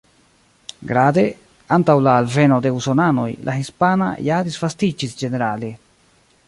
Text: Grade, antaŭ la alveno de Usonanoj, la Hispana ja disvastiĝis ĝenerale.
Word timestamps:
Grade, 0.91 1.25
antaŭ 1.77 1.97
la 2.07 2.15
alveno 2.21 2.57
de 2.65 2.73
Usonanoj, 2.79 3.29
la 3.51 3.57
Hispana 3.61 4.09
ja 4.31 4.43
disvastiĝis 4.51 5.17
ĝenerale. 5.23 5.73